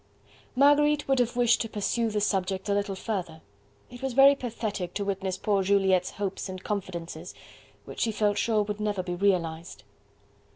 Marguerite 0.55 1.07
would 1.07 1.19
have 1.19 1.35
wished 1.35 1.61
to 1.61 1.69
pursue 1.69 2.09
the 2.09 2.21
subject 2.21 2.67
a 2.67 2.73
little 2.73 2.95
further. 2.95 3.41
It 3.91 4.01
was 4.01 4.13
very 4.13 4.33
pathetic 4.33 4.95
to 4.95 5.05
witness 5.05 5.37
poor 5.37 5.61
Juliette's 5.61 6.13
hopes 6.13 6.49
and 6.49 6.63
confidences, 6.63 7.35
which 7.85 7.99
she 7.99 8.11
felt 8.11 8.39
sure 8.39 8.63
would 8.63 8.79
never 8.79 9.03
be 9.03 9.13
realised. 9.13 9.83